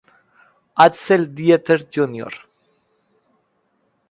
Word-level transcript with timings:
Axel 0.85 1.27
Dieter 1.35 1.79
Jr. 1.93 2.33